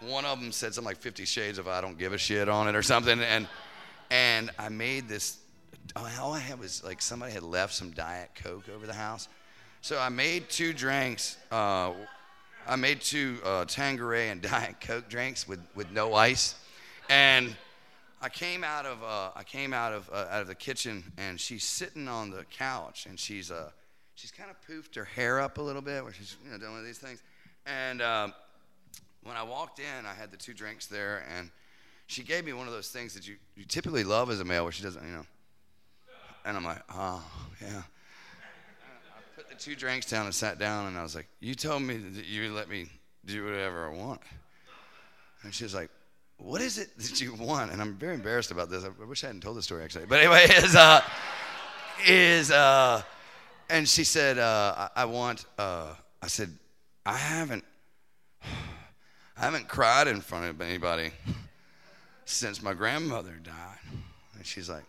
one 0.00 0.24
of 0.24 0.40
them 0.40 0.52
said 0.52 0.74
something 0.74 0.88
like 0.88 0.98
50 0.98 1.24
shades 1.24 1.58
of 1.58 1.68
I 1.68 1.80
don't 1.80 1.98
give 1.98 2.12
a 2.12 2.18
shit 2.18 2.48
on 2.48 2.68
it 2.68 2.74
or 2.74 2.82
something. 2.82 3.20
And, 3.20 3.48
and 4.10 4.50
I 4.58 4.68
made 4.68 5.08
this, 5.08 5.38
all 5.96 6.32
I 6.32 6.40
had 6.40 6.58
was 6.58 6.84
like 6.84 7.00
somebody 7.00 7.32
had 7.32 7.42
left 7.42 7.72
some 7.74 7.90
Diet 7.90 8.30
Coke 8.34 8.68
over 8.74 8.86
the 8.86 8.94
house. 8.94 9.28
So 9.80 9.98
I 9.98 10.08
made 10.08 10.48
two 10.48 10.72
drinks. 10.72 11.36
Uh, 11.50 11.92
I 12.66 12.76
made 12.76 13.00
two 13.00 13.38
uh, 13.44 13.64
Tanqueray 13.66 14.30
and 14.30 14.42
Diet 14.50 14.80
Coke 14.80 15.08
drinks 15.08 15.46
with, 15.46 15.60
with 15.74 15.90
no 15.90 16.14
ice. 16.14 16.54
And 17.08 17.54
I 18.24 18.30
came 18.30 18.64
out 18.64 18.86
of 18.86 19.02
uh, 19.02 19.32
I 19.36 19.42
came 19.42 19.74
out 19.74 19.92
of 19.92 20.08
uh, 20.10 20.24
out 20.30 20.40
of 20.40 20.46
the 20.46 20.54
kitchen 20.54 21.12
and 21.18 21.38
she's 21.38 21.62
sitting 21.62 22.08
on 22.08 22.30
the 22.30 22.44
couch 22.44 23.04
and 23.04 23.20
she's 23.20 23.50
uh 23.50 23.68
she's 24.14 24.30
kind 24.30 24.50
of 24.50 24.56
poofed 24.66 24.94
her 24.94 25.04
hair 25.04 25.40
up 25.40 25.58
a 25.58 25.60
little 25.60 25.82
bit 25.82 26.02
where 26.02 26.14
she's 26.14 26.38
you 26.42 26.50
know 26.50 26.56
doing 26.56 26.70
one 26.70 26.80
of 26.80 26.86
these 26.86 26.96
things. 26.96 27.22
And 27.66 28.00
um, 28.00 28.32
when 29.24 29.36
I 29.36 29.42
walked 29.42 29.78
in 29.78 30.06
I 30.06 30.14
had 30.14 30.30
the 30.30 30.38
two 30.38 30.54
drinks 30.54 30.86
there 30.86 31.22
and 31.36 31.50
she 32.06 32.22
gave 32.22 32.46
me 32.46 32.54
one 32.54 32.66
of 32.66 32.72
those 32.72 32.88
things 32.88 33.12
that 33.12 33.28
you, 33.28 33.36
you 33.56 33.66
typically 33.66 34.04
love 34.04 34.30
as 34.30 34.40
a 34.40 34.44
male 34.44 34.62
where 34.62 34.72
she 34.72 34.82
doesn't 34.82 35.04
you 35.04 35.12
know. 35.12 35.26
And 36.46 36.56
I'm 36.56 36.64
like 36.64 36.80
oh 36.94 37.22
yeah. 37.60 37.82
I 37.82 39.20
put 39.36 39.50
the 39.50 39.54
two 39.54 39.76
drinks 39.76 40.08
down 40.08 40.24
and 40.24 40.34
sat 40.34 40.58
down 40.58 40.86
and 40.86 40.96
I 40.96 41.02
was 41.02 41.14
like 41.14 41.28
you 41.40 41.54
told 41.54 41.82
me 41.82 41.98
that 41.98 42.24
you 42.24 42.54
let 42.54 42.70
me 42.70 42.86
do 43.26 43.44
whatever 43.44 43.86
I 43.86 43.94
want. 43.94 44.22
And 45.42 45.52
she 45.52 45.64
was 45.64 45.74
like 45.74 45.90
what 46.38 46.60
is 46.60 46.78
it 46.78 46.96
that 46.98 47.20
you 47.20 47.34
want? 47.34 47.72
And 47.72 47.80
I'm 47.80 47.94
very 47.94 48.14
embarrassed 48.14 48.50
about 48.50 48.70
this. 48.70 48.84
I 48.84 49.04
wish 49.04 49.24
I 49.24 49.28
hadn't 49.28 49.42
told 49.42 49.56
the 49.56 49.62
story 49.62 49.84
actually. 49.84 50.06
But 50.06 50.20
anyway, 50.20 50.44
is 50.50 50.74
uh, 50.74 51.00
is 52.06 52.50
uh, 52.50 53.02
and 53.70 53.88
she 53.88 54.04
said, 54.04 54.38
uh, 54.38 54.88
I, 54.96 55.02
I 55.02 55.04
want. 55.06 55.46
Uh, 55.58 55.94
I 56.22 56.26
said, 56.26 56.50
I 57.04 57.16
haven't, 57.16 57.64
I 58.42 59.40
haven't 59.40 59.68
cried 59.68 60.08
in 60.08 60.20
front 60.20 60.46
of 60.46 60.60
anybody 60.60 61.10
since 62.24 62.62
my 62.62 62.72
grandmother 62.72 63.38
died. 63.42 63.78
And 64.36 64.46
she's 64.46 64.70
like, 64.70 64.84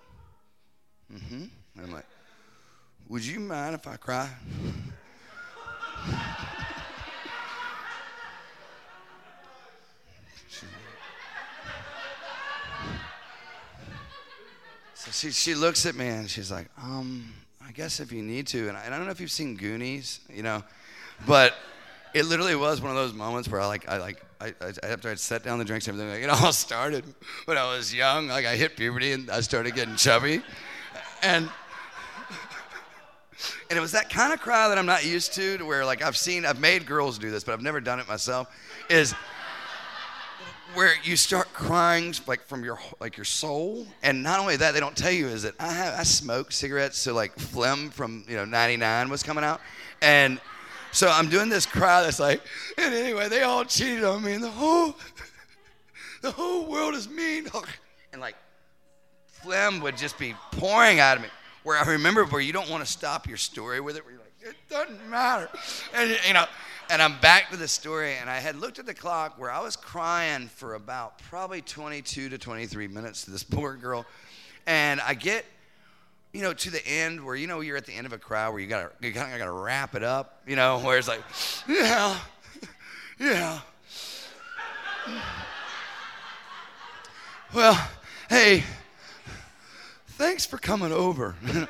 mm-hmm. 1.13 1.43
And 1.75 1.85
I'm 1.85 1.91
like, 1.91 2.05
would 3.09 3.25
you 3.25 3.39
mind 3.39 3.75
if 3.75 3.87
I 3.87 3.97
cry? 3.97 4.29
So 15.05 15.11
she 15.11 15.31
she 15.31 15.53
looks 15.53 15.85
at 15.85 15.93
me 15.95 16.07
and 16.07 16.27
she's 16.29 16.51
like, 16.51 16.67
um, 16.81 17.31
I 17.65 17.71
guess 17.71 17.99
if 17.99 18.11
you 18.11 18.23
need 18.23 18.47
to, 18.47 18.69
and 18.69 18.77
I, 18.77 18.85
and 18.85 18.93
I 18.93 18.97
don't 18.97 19.05
know 19.05 19.11
if 19.11 19.19
you've 19.19 19.29
seen 19.29 19.55
Goonies, 19.55 20.19
you 20.33 20.41
know, 20.41 20.63
but 21.27 21.53
it 22.15 22.25
literally 22.25 22.55
was 22.55 22.81
one 22.81 22.89
of 22.89 22.97
those 22.97 23.13
moments 23.13 23.47
where 23.47 23.61
I 23.61 23.67
like 23.67 23.87
I 23.87 23.97
like 23.97 24.25
I, 24.41 24.53
I 24.61 24.87
after 24.87 25.09
I'd 25.09 25.19
set 25.19 25.43
down 25.43 25.59
the 25.59 25.65
drinks 25.65 25.87
and 25.87 25.99
everything, 25.99 26.23
like, 26.23 26.37
it 26.37 26.43
all 26.43 26.51
started 26.53 27.05
when 27.45 27.55
I 27.57 27.75
was 27.75 27.93
young. 27.93 28.29
Like 28.29 28.47
I 28.47 28.55
hit 28.55 28.75
puberty 28.75 29.11
and 29.11 29.29
I 29.29 29.41
started 29.41 29.75
getting 29.75 29.95
chubby, 29.95 30.41
and 31.21 31.49
and 33.69 33.77
it 33.77 33.81
was 33.81 33.91
that 33.91 34.09
kind 34.09 34.33
of 34.33 34.41
cry 34.41 34.69
that 34.69 34.77
I'm 34.77 34.85
not 34.85 35.05
used 35.05 35.33
to, 35.33 35.59
to 35.59 35.65
where 35.65 35.85
like 35.85 36.01
I've 36.01 36.17
seen 36.17 36.45
I've 36.45 36.59
made 36.59 36.87
girls 36.87 37.19
do 37.19 37.29
this, 37.29 37.43
but 37.43 37.53
I've 37.53 37.61
never 37.61 37.79
done 37.79 37.99
it 37.99 38.07
myself. 38.07 38.47
Is 38.89 39.13
where 40.75 40.93
you 41.03 41.15
start 41.15 41.51
crying 41.53 42.13
like 42.27 42.45
from 42.45 42.63
your 42.63 42.79
like 42.99 43.17
your 43.17 43.25
soul, 43.25 43.87
and 44.03 44.21
not 44.21 44.39
only 44.39 44.57
that, 44.57 44.73
they 44.73 44.79
don't 44.79 44.95
tell 44.95 45.11
you 45.11 45.27
is 45.27 45.43
that 45.43 45.55
I 45.59 45.71
have 45.71 45.99
I 45.99 46.03
smoked 46.03 46.53
cigarettes, 46.53 46.97
so 46.97 47.13
like 47.13 47.37
phlegm 47.37 47.89
from 47.89 48.25
you 48.27 48.35
know 48.35 48.45
'99 48.45 49.09
was 49.09 49.23
coming 49.23 49.43
out, 49.43 49.61
and 50.01 50.39
so 50.91 51.09
I'm 51.09 51.29
doing 51.29 51.49
this 51.49 51.65
cry 51.65 52.03
that's 52.03 52.19
like, 52.19 52.41
and 52.77 52.93
anyway, 52.93 53.29
they 53.29 53.43
all 53.43 53.65
cheated 53.65 54.03
on 54.03 54.23
me, 54.23 54.33
and 54.33 54.43
the 54.43 54.49
whole 54.49 54.95
the 56.21 56.31
whole 56.31 56.65
world 56.65 56.93
is 56.93 57.09
mean, 57.09 57.47
and 58.11 58.21
like 58.21 58.35
phlegm 59.25 59.79
would 59.81 59.97
just 59.97 60.19
be 60.19 60.35
pouring 60.51 60.99
out 60.99 61.17
of 61.17 61.23
me. 61.23 61.29
Where 61.63 61.77
I 61.77 61.85
remember 61.89 62.25
where 62.25 62.41
you 62.41 62.53
don't 62.53 62.69
want 62.69 62.85
to 62.85 62.91
stop 62.91 63.27
your 63.27 63.37
story 63.37 63.79
with 63.79 63.97
it, 63.97 64.05
where 64.05 64.13
you're 64.13 64.21
like, 64.21 64.33
it 64.41 64.55
doesn't 64.69 65.09
matter, 65.09 65.49
and 65.93 66.17
you 66.27 66.33
know 66.33 66.45
and 66.89 67.01
I'm 67.01 67.19
back 67.19 67.49
to 67.51 67.57
the 67.57 67.67
story, 67.67 68.15
and 68.15 68.29
I 68.29 68.39
had 68.39 68.55
looked 68.55 68.79
at 68.79 68.85
the 68.85 68.93
clock 68.93 69.39
where 69.39 69.51
I 69.51 69.59
was 69.61 69.75
crying 69.75 70.47
for 70.47 70.75
about 70.75 71.19
probably 71.29 71.61
22 71.61 72.29
to 72.29 72.37
23 72.37 72.87
minutes 72.87 73.25
to 73.25 73.31
this 73.31 73.43
poor 73.43 73.75
girl, 73.75 74.05
and 74.65 75.01
I 75.01 75.13
get, 75.13 75.45
you 76.33 76.41
know, 76.41 76.53
to 76.53 76.69
the 76.69 76.85
end 76.87 77.23
where 77.23 77.35
you 77.35 77.47
know 77.47 77.61
you're 77.61 77.77
at 77.77 77.85
the 77.85 77.93
end 77.93 78.05
of 78.05 78.13
a 78.13 78.17
crowd 78.17 78.51
where 78.51 78.61
you 78.61 78.67
gotta 78.67 78.91
you 79.01 79.13
kind 79.13 79.33
of 79.33 79.39
gotta 79.39 79.51
wrap 79.51 79.95
it 79.95 80.03
up, 80.03 80.41
you 80.47 80.55
know, 80.55 80.79
where 80.79 80.97
it's 80.97 81.07
like, 81.07 81.21
yeah, 81.67 82.17
yeah. 83.19 83.59
Well, 87.53 87.89
hey, 88.29 88.63
thanks 90.09 90.45
for 90.45 90.57
coming 90.57 90.91
over. 90.91 91.35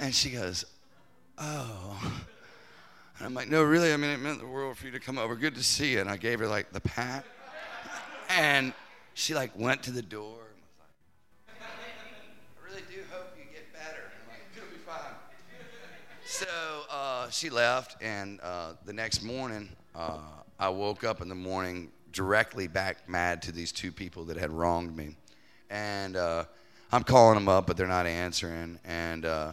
and 0.00 0.14
she 0.14 0.30
goes, 0.30 0.64
oh. 1.36 2.24
And 3.18 3.26
I'm 3.26 3.34
like, 3.34 3.48
no, 3.48 3.64
really, 3.64 3.92
I 3.92 3.96
mean, 3.96 4.10
it 4.10 4.20
meant 4.20 4.38
the 4.38 4.46
world 4.46 4.76
for 4.76 4.86
you 4.86 4.92
to 4.92 5.00
come 5.00 5.18
over. 5.18 5.34
Good 5.34 5.56
to 5.56 5.64
see 5.64 5.92
you. 5.92 6.00
And 6.00 6.08
I 6.08 6.16
gave 6.16 6.38
her 6.38 6.46
like 6.46 6.72
the 6.72 6.80
pat. 6.80 7.24
And 8.28 8.72
she 9.14 9.34
like 9.34 9.58
went 9.58 9.82
to 9.84 9.90
the 9.90 10.02
door 10.02 10.36
and 10.38 10.60
was 11.48 11.58
like, 11.58 11.58
I 11.58 12.70
really 12.70 12.82
do 12.88 13.00
hope 13.10 13.34
you 13.36 13.44
get 13.52 13.72
better. 13.72 14.12
I'm 14.22 14.28
like, 14.28 14.42
it'll 14.56 14.68
be 14.68 14.76
fine. 14.76 15.16
So 16.24 16.46
uh, 16.90 17.28
she 17.30 17.50
left, 17.50 18.00
and 18.00 18.40
uh, 18.40 18.74
the 18.84 18.92
next 18.92 19.24
morning, 19.24 19.70
uh, 19.96 20.18
I 20.60 20.68
woke 20.68 21.02
up 21.02 21.20
in 21.20 21.28
the 21.28 21.34
morning 21.34 21.90
directly 22.12 22.68
back 22.68 23.08
mad 23.08 23.42
to 23.42 23.52
these 23.52 23.72
two 23.72 23.90
people 23.90 24.24
that 24.26 24.36
had 24.36 24.50
wronged 24.52 24.96
me. 24.96 25.16
And 25.70 26.16
uh, 26.16 26.44
I'm 26.92 27.02
calling 27.02 27.34
them 27.34 27.48
up, 27.48 27.66
but 27.66 27.76
they're 27.76 27.88
not 27.88 28.06
answering. 28.06 28.78
And 28.84 29.24
uh, 29.24 29.52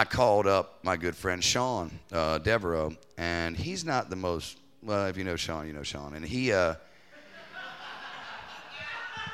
I 0.00 0.04
called 0.06 0.46
up 0.46 0.82
my 0.82 0.96
good 0.96 1.14
friend 1.14 1.44
Sean 1.44 1.90
uh, 2.10 2.38
Devereaux, 2.38 2.96
and 3.18 3.54
he's 3.54 3.84
not 3.84 4.08
the 4.08 4.16
most 4.16 4.56
well. 4.82 5.04
If 5.04 5.18
you 5.18 5.24
know 5.24 5.36
Sean, 5.36 5.66
you 5.66 5.74
know 5.74 5.82
Sean, 5.82 6.14
and 6.14 6.24
he. 6.24 6.54
Uh, 6.54 6.76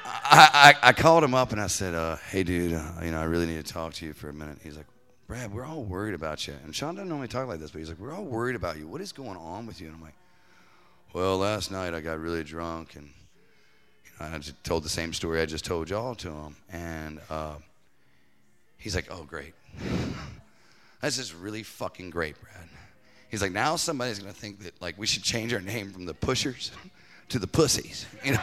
I, 0.04 0.74
I, 0.82 0.88
I, 0.88 0.92
called 0.92 1.22
him 1.22 1.34
up 1.34 1.52
and 1.52 1.60
I 1.60 1.68
said, 1.68 1.94
uh, 1.94 2.16
"Hey, 2.16 2.42
dude, 2.42 2.72
uh, 2.72 2.82
you 3.00 3.12
know, 3.12 3.20
I 3.20 3.26
really 3.26 3.46
need 3.46 3.64
to 3.64 3.72
talk 3.72 3.94
to 3.94 4.06
you 4.06 4.12
for 4.12 4.28
a 4.28 4.32
minute." 4.32 4.58
He's 4.60 4.76
like, 4.76 4.86
"Brad, 5.28 5.54
we're 5.54 5.64
all 5.64 5.84
worried 5.84 6.14
about 6.14 6.48
you." 6.48 6.54
And 6.64 6.74
Sean 6.74 6.96
doesn't 6.96 7.08
normally 7.08 7.28
talk 7.28 7.46
like 7.46 7.60
this, 7.60 7.70
but 7.70 7.78
he's 7.78 7.88
like, 7.88 8.00
"We're 8.00 8.12
all 8.12 8.24
worried 8.24 8.56
about 8.56 8.76
you. 8.76 8.88
What 8.88 9.00
is 9.00 9.12
going 9.12 9.36
on 9.36 9.66
with 9.66 9.80
you?" 9.80 9.86
And 9.86 9.94
I'm 9.94 10.02
like, 10.02 10.16
"Well, 11.12 11.38
last 11.38 11.70
night 11.70 11.94
I 11.94 12.00
got 12.00 12.18
really 12.18 12.42
drunk 12.42 12.96
and 12.96 13.04
you 13.04 14.10
know, 14.18 14.34
I 14.34 14.38
just 14.38 14.64
told 14.64 14.82
the 14.82 14.88
same 14.88 15.12
story 15.12 15.40
I 15.40 15.46
just 15.46 15.64
told 15.64 15.88
y'all 15.90 16.16
to 16.16 16.30
him." 16.32 16.56
And 16.72 17.20
uh, 17.30 17.54
he's 18.78 18.96
like, 18.96 19.06
"Oh, 19.12 19.22
great." 19.22 19.54
That's 21.06 21.18
just 21.18 21.36
really 21.36 21.62
fucking 21.62 22.10
great, 22.10 22.34
Brad. 22.40 22.68
He's 23.28 23.40
like, 23.40 23.52
now 23.52 23.76
somebody's 23.76 24.18
gonna 24.18 24.32
think 24.32 24.64
that 24.64 24.82
like 24.82 24.98
we 24.98 25.06
should 25.06 25.22
change 25.22 25.54
our 25.54 25.60
name 25.60 25.92
from 25.92 26.04
the 26.04 26.14
pushers 26.14 26.72
to 27.28 27.38
the 27.38 27.46
pussies, 27.46 28.06
you 28.24 28.32
know. 28.32 28.40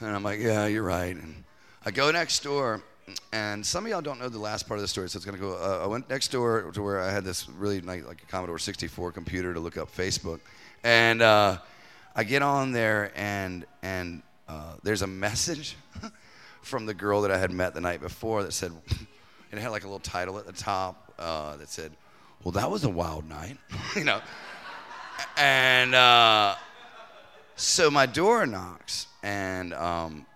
and 0.00 0.16
I'm 0.16 0.24
like, 0.24 0.40
yeah, 0.40 0.66
you're 0.66 0.82
right. 0.82 1.14
And 1.14 1.44
I 1.84 1.92
go 1.92 2.10
next 2.10 2.42
door, 2.42 2.82
and 3.32 3.64
some 3.64 3.84
of 3.84 3.90
y'all 3.92 4.00
don't 4.00 4.18
know 4.18 4.28
the 4.28 4.40
last 4.40 4.66
part 4.66 4.78
of 4.78 4.82
the 4.82 4.88
story, 4.88 5.08
so 5.08 5.16
it's 5.16 5.24
gonna 5.24 5.38
go. 5.38 5.52
Uh, 5.52 5.84
I 5.84 5.86
went 5.86 6.10
next 6.10 6.32
door 6.32 6.72
to 6.72 6.82
where 6.82 7.00
I 7.00 7.12
had 7.12 7.22
this 7.22 7.48
really 7.48 7.80
nice, 7.80 8.02
like 8.02 8.20
a 8.20 8.26
Commodore 8.26 8.58
64 8.58 9.12
computer 9.12 9.54
to 9.54 9.60
look 9.60 9.76
up 9.76 9.94
Facebook, 9.94 10.40
and 10.82 11.22
uh, 11.22 11.58
I 12.16 12.24
get 12.24 12.42
on 12.42 12.72
there, 12.72 13.12
and 13.14 13.64
and 13.80 14.24
uh, 14.48 14.74
there's 14.82 15.02
a 15.02 15.06
message 15.06 15.76
from 16.62 16.84
the 16.84 16.94
girl 16.94 17.20
that 17.20 17.30
I 17.30 17.38
had 17.38 17.52
met 17.52 17.74
the 17.74 17.80
night 17.80 18.00
before 18.00 18.42
that 18.42 18.52
said 18.52 18.72
and 19.50 19.60
it 19.60 19.62
had 19.62 19.70
like 19.70 19.84
a 19.84 19.86
little 19.86 20.00
title 20.00 20.38
at 20.38 20.46
the 20.46 20.52
top 20.52 21.12
uh, 21.18 21.56
that 21.56 21.68
said, 21.68 21.92
"Well, 22.42 22.52
that 22.52 22.70
was 22.70 22.84
a 22.84 22.88
wild 22.88 23.28
night," 23.28 23.58
you 23.96 24.04
know. 24.04 24.20
And 25.36 25.94
uh, 25.94 26.56
so 27.56 27.90
my 27.90 28.06
door 28.06 28.46
knocks, 28.46 29.06
and 29.22 29.72
um, 29.74 30.26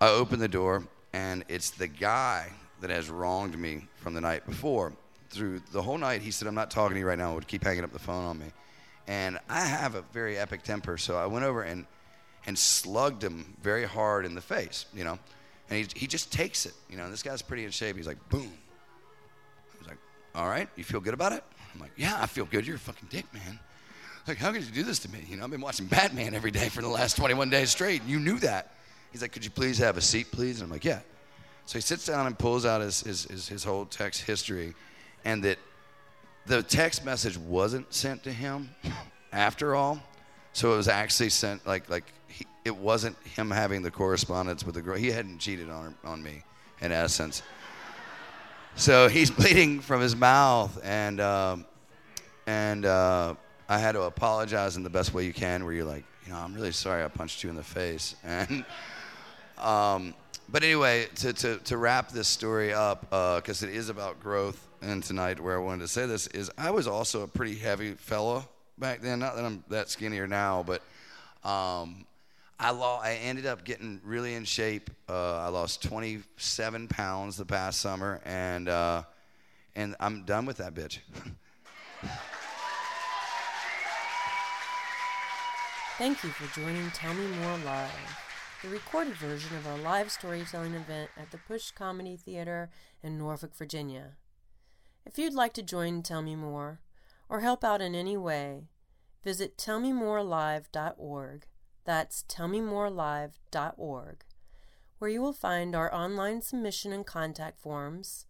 I 0.00 0.08
open 0.08 0.38
the 0.38 0.48
door, 0.48 0.84
and 1.12 1.44
it's 1.48 1.70
the 1.70 1.88
guy 1.88 2.52
that 2.80 2.90
has 2.90 3.10
wronged 3.10 3.58
me 3.58 3.86
from 3.96 4.14
the 4.14 4.20
night 4.20 4.46
before. 4.46 4.92
Through 5.30 5.60
the 5.72 5.82
whole 5.82 5.98
night, 5.98 6.22
he 6.22 6.30
said, 6.30 6.48
"I'm 6.48 6.54
not 6.54 6.70
talking 6.70 6.94
to 6.94 7.00
you 7.00 7.06
right 7.06 7.18
now." 7.18 7.34
Would 7.34 7.46
keep 7.46 7.64
hanging 7.64 7.84
up 7.84 7.92
the 7.92 7.98
phone 7.98 8.24
on 8.24 8.38
me, 8.38 8.46
and 9.06 9.38
I 9.48 9.60
have 9.60 9.94
a 9.94 10.02
very 10.12 10.38
epic 10.38 10.62
temper, 10.62 10.96
so 10.98 11.16
I 11.16 11.26
went 11.26 11.44
over 11.44 11.62
and 11.62 11.86
and 12.46 12.58
slugged 12.58 13.22
him 13.22 13.56
very 13.62 13.84
hard 13.84 14.24
in 14.24 14.34
the 14.34 14.40
face, 14.40 14.86
you 14.94 15.04
know. 15.04 15.18
And 15.70 15.78
he, 15.78 15.86
he 15.94 16.06
just 16.06 16.32
takes 16.32 16.66
it. 16.66 16.74
You 16.88 16.96
know, 16.96 17.04
and 17.04 17.12
this 17.12 17.22
guy's 17.22 17.42
pretty 17.42 17.64
in 17.64 17.70
shape. 17.70 17.96
He's 17.96 18.06
like, 18.06 18.28
boom. 18.28 18.52
He's 19.78 19.88
like, 19.88 19.98
all 20.34 20.48
right, 20.48 20.68
you 20.76 20.84
feel 20.84 21.00
good 21.00 21.14
about 21.14 21.32
it? 21.32 21.44
I'm 21.74 21.80
like, 21.80 21.92
yeah, 21.96 22.18
I 22.20 22.26
feel 22.26 22.44
good. 22.44 22.66
You're 22.66 22.76
a 22.76 22.80
fucking 22.80 23.08
dick, 23.10 23.32
man. 23.32 23.58
Like, 24.26 24.38
how 24.38 24.52
could 24.52 24.64
you 24.64 24.72
do 24.72 24.82
this 24.82 24.98
to 25.00 25.10
me? 25.10 25.24
You 25.28 25.36
know, 25.36 25.44
I've 25.44 25.50
been 25.50 25.60
watching 25.60 25.86
Batman 25.86 26.34
every 26.34 26.50
day 26.50 26.68
for 26.68 26.82
the 26.82 26.88
last 26.88 27.16
21 27.16 27.48
days 27.50 27.70
straight. 27.70 28.02
And 28.02 28.10
You 28.10 28.18
knew 28.18 28.38
that. 28.40 28.74
He's 29.12 29.22
like, 29.22 29.32
could 29.32 29.44
you 29.44 29.50
please 29.50 29.78
have 29.78 29.96
a 29.96 30.00
seat, 30.00 30.30
please? 30.30 30.60
And 30.60 30.66
I'm 30.66 30.70
like, 30.70 30.84
yeah. 30.84 31.00
So 31.66 31.78
he 31.78 31.82
sits 31.82 32.06
down 32.06 32.26
and 32.26 32.38
pulls 32.38 32.66
out 32.66 32.80
his, 32.80 33.00
his, 33.00 33.24
his, 33.24 33.48
his 33.48 33.64
whole 33.64 33.86
text 33.86 34.22
history, 34.22 34.74
and 35.24 35.42
that 35.44 35.58
the 36.46 36.62
text 36.62 37.04
message 37.04 37.38
wasn't 37.38 37.92
sent 37.92 38.24
to 38.24 38.32
him 38.32 38.70
after 39.32 39.74
all. 39.74 40.02
So 40.52 40.74
it 40.74 40.76
was 40.76 40.88
actually 40.88 41.30
sent 41.30 41.64
like 41.66 41.88
like 41.88 42.12
it 42.64 42.76
wasn't 42.76 43.16
him 43.24 43.50
having 43.50 43.82
the 43.82 43.90
correspondence 43.90 44.64
with 44.64 44.74
the 44.74 44.82
girl. 44.82 44.96
He 44.96 45.10
hadn't 45.10 45.38
cheated 45.38 45.70
on 45.70 45.94
on 46.04 46.22
me, 46.22 46.42
in 46.80 46.92
essence. 46.92 47.42
So 48.76 49.08
he's 49.08 49.30
bleeding 49.38 49.80
from 49.80 50.00
his 50.00 50.14
mouth, 50.16 50.78
and 50.84 51.20
um, 51.20 51.66
and 52.46 52.86
uh, 52.86 53.34
I 53.68 53.78
had 53.78 53.92
to 53.92 54.02
apologize 54.02 54.76
in 54.76 54.82
the 54.82 54.90
best 54.90 55.14
way 55.14 55.24
you 55.24 55.32
can, 55.32 55.64
where 55.64 55.72
you're 55.72 55.84
like, 55.84 56.04
you 56.26 56.32
know, 56.32 56.38
I'm 56.38 56.54
really 56.54 56.72
sorry 56.72 57.04
I 57.04 57.08
punched 57.08 57.42
you 57.44 57.50
in 57.50 57.56
the 57.56 57.62
face, 57.62 58.16
and. 58.24 58.64
Um, 59.58 60.14
but 60.52 60.64
anyway, 60.64 61.06
to, 61.16 61.32
to, 61.32 61.58
to 61.58 61.76
wrap 61.76 62.10
this 62.10 62.26
story 62.26 62.72
up, 62.72 63.02
because 63.02 63.62
uh, 63.62 63.66
it 63.66 63.74
is 63.74 63.88
about 63.88 64.20
growth, 64.20 64.68
and 64.82 65.02
tonight 65.02 65.38
where 65.38 65.56
I 65.56 65.62
wanted 65.62 65.82
to 65.82 65.88
say 65.88 66.06
this 66.06 66.26
is 66.28 66.50
I 66.56 66.70
was 66.70 66.86
also 66.86 67.22
a 67.22 67.28
pretty 67.28 67.54
heavy 67.54 67.92
fella 67.92 68.46
back 68.78 69.00
then. 69.00 69.18
Not 69.20 69.36
that 69.36 69.44
I'm 69.44 69.62
that 69.68 69.90
skinnier 69.90 70.26
now, 70.26 70.64
but 70.66 70.82
um, 71.48 72.04
I 72.62 72.72
lost, 72.72 73.06
I 73.06 73.14
ended 73.14 73.46
up 73.46 73.64
getting 73.64 74.02
really 74.04 74.34
in 74.34 74.44
shape. 74.44 74.90
Uh, 75.08 75.38
I 75.38 75.48
lost 75.48 75.82
27 75.82 76.88
pounds 76.88 77.38
the 77.38 77.46
past 77.46 77.80
summer, 77.80 78.20
and 78.22 78.68
uh, 78.68 79.04
and 79.74 79.96
I'm 79.98 80.24
done 80.24 80.44
with 80.44 80.58
that 80.58 80.74
bitch. 80.74 80.98
Thank 85.96 86.22
you 86.22 86.28
for 86.30 86.60
joining 86.60 86.90
Tell 86.90 87.14
Me 87.14 87.26
More 87.28 87.56
Live, 87.64 87.90
the 88.62 88.68
recorded 88.68 89.14
version 89.14 89.56
of 89.56 89.66
our 89.66 89.78
live 89.78 90.10
storytelling 90.10 90.74
event 90.74 91.10
at 91.16 91.30
the 91.30 91.38
Push 91.38 91.70
Comedy 91.70 92.16
Theater 92.16 92.68
in 93.02 93.16
Norfolk, 93.16 93.54
Virginia. 93.56 94.16
If 95.06 95.18
you'd 95.18 95.32
like 95.32 95.54
to 95.54 95.62
join 95.62 96.02
Tell 96.02 96.20
Me 96.20 96.36
More 96.36 96.80
or 97.26 97.40
help 97.40 97.64
out 97.64 97.80
in 97.80 97.94
any 97.94 98.18
way, 98.18 98.64
visit 99.24 99.56
tellmemorelive.org 99.56 101.46
that's 101.90 102.22
tellmemorelive.org, 102.28 104.24
where 105.00 105.10
you 105.10 105.20
will 105.20 105.32
find 105.32 105.74
our 105.74 105.92
online 105.92 106.40
submission 106.40 106.92
and 106.92 107.04
contact 107.04 107.58
forms, 107.58 108.26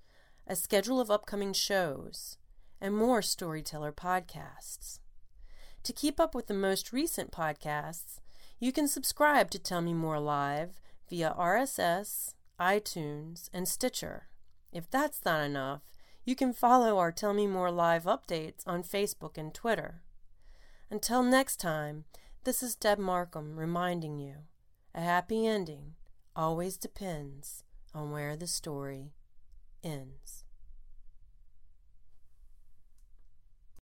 a 0.47 0.57
schedule 0.57 0.99
of 0.99 1.11
upcoming 1.11 1.53
shows, 1.53 2.39
and 2.81 2.97
more 2.97 3.21
storyteller 3.21 3.93
podcasts. 3.93 5.01
To 5.83 5.93
keep 5.93 6.19
up 6.19 6.35
with 6.35 6.47
the 6.47 6.55
most 6.55 6.91
recent 6.91 7.33
podcasts, 7.33 8.21
you 8.59 8.73
can 8.73 8.89
subscribe 8.89 9.51
to 9.51 9.59
Tell 9.59 9.83
Me 9.83 9.93
More 9.93 10.21
Live 10.21 10.81
via 11.11 11.35
RSS, 11.39 12.33
iTunes, 12.59 13.51
and 13.53 13.69
Stitcher. 13.69 14.29
If 14.73 14.91
that's 14.91 15.23
not 15.27 15.43
enough, 15.43 15.83
you 16.25 16.35
can 16.35 16.55
follow 16.55 16.97
our 16.97 17.13
Tell 17.13 17.35
Me 17.35 17.47
More 17.47 17.71
live 17.71 18.05
updates 18.05 18.63
on 18.67 18.85
Facebook 18.85 19.37
and 19.37 19.53
Twitter. 19.53 20.01
Until 20.91 21.23
next 21.23 21.57
time, 21.57 22.07
this 22.45 22.63
is 22.63 22.75
Deb 22.75 22.99
Markham 22.99 23.57
reminding 23.57 24.19
you 24.19 24.37
a 24.95 25.01
happy 25.03 25.47
ending 25.47 25.93
always 26.35 26.79
depends 26.79 27.65
on 27.95 28.13
where 28.13 28.35
the 28.35 28.47
story 28.47 29.13
ends. 29.85 30.40